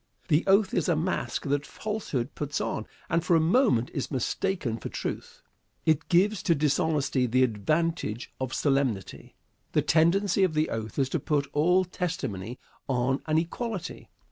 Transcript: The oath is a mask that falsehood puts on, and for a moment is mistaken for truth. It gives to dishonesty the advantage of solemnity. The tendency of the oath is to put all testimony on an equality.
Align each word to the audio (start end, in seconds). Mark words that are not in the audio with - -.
The 0.29 0.43
oath 0.47 0.73
is 0.73 0.89
a 0.89 0.95
mask 0.95 1.45
that 1.45 1.63
falsehood 1.63 2.33
puts 2.33 2.59
on, 2.59 2.87
and 3.07 3.23
for 3.23 3.35
a 3.35 3.39
moment 3.39 3.91
is 3.93 4.09
mistaken 4.09 4.77
for 4.79 4.89
truth. 4.89 5.43
It 5.85 6.09
gives 6.09 6.41
to 6.41 6.55
dishonesty 6.55 7.27
the 7.27 7.43
advantage 7.43 8.31
of 8.41 8.51
solemnity. 8.51 9.35
The 9.73 9.83
tendency 9.83 10.43
of 10.43 10.55
the 10.55 10.71
oath 10.71 10.97
is 10.97 11.09
to 11.09 11.19
put 11.19 11.45
all 11.53 11.85
testimony 11.85 12.57
on 12.89 13.21
an 13.27 13.37
equality. 13.37 14.09